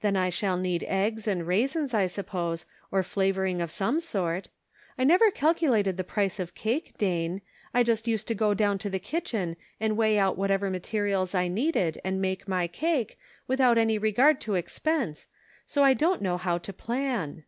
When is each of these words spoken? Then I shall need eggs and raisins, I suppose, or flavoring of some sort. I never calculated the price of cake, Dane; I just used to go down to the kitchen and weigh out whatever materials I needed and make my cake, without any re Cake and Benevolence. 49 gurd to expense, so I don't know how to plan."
Then 0.00 0.16
I 0.16 0.30
shall 0.30 0.56
need 0.56 0.82
eggs 0.88 1.28
and 1.28 1.46
raisins, 1.46 1.94
I 1.94 2.06
suppose, 2.06 2.66
or 2.90 3.04
flavoring 3.04 3.60
of 3.62 3.70
some 3.70 4.00
sort. 4.00 4.48
I 4.98 5.04
never 5.04 5.30
calculated 5.30 5.96
the 5.96 6.02
price 6.02 6.40
of 6.40 6.56
cake, 6.56 6.98
Dane; 6.98 7.40
I 7.72 7.84
just 7.84 8.08
used 8.08 8.26
to 8.26 8.34
go 8.34 8.52
down 8.52 8.78
to 8.78 8.90
the 8.90 8.98
kitchen 8.98 9.54
and 9.78 9.96
weigh 9.96 10.18
out 10.18 10.36
whatever 10.36 10.70
materials 10.70 11.36
I 11.36 11.46
needed 11.46 12.00
and 12.04 12.20
make 12.20 12.48
my 12.48 12.66
cake, 12.66 13.16
without 13.46 13.78
any 13.78 13.96
re 13.96 14.10
Cake 14.10 14.18
and 14.18 14.24
Benevolence. 14.40 14.44
49 14.44 14.56
gurd 14.56 14.64
to 14.64 14.66
expense, 14.66 15.26
so 15.68 15.84
I 15.84 15.94
don't 15.94 16.20
know 16.20 16.36
how 16.36 16.58
to 16.58 16.72
plan." 16.72 17.44